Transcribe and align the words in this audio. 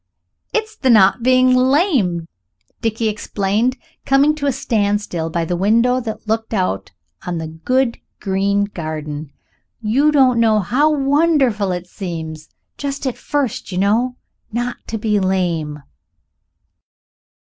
"It's 0.51 0.75
the 0.75 0.89
not 0.89 1.21
being 1.21 1.53
lame," 1.55 2.27
Dickie 2.81 3.07
explained, 3.07 3.77
coming 4.03 4.33
to 4.33 4.47
a 4.47 4.51
standstill 4.51 5.29
by 5.29 5.45
the 5.45 5.55
window 5.55 5.99
that 5.99 6.27
looked 6.27 6.55
out 6.55 6.89
on 7.27 7.37
the 7.37 7.45
good 7.45 7.99
green 8.19 8.63
garden. 8.63 9.31
"You 9.79 10.11
don't 10.11 10.39
know 10.39 10.59
how 10.59 10.89
wonderful 10.89 11.71
it 11.71 11.85
seems, 11.85 12.49
just 12.79 13.05
at 13.05 13.15
first, 13.15 13.71
you 13.71 13.77
know, 13.77 14.15
not 14.51 14.77
to 14.87 14.97
be 14.97 15.19
lame." 15.19 15.83